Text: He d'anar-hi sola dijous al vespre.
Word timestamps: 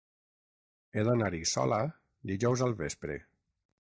He 0.95 1.03
d'anar-hi 1.09 1.41
sola 1.51 1.79
dijous 2.33 2.65
al 2.69 2.75
vespre. 2.81 3.19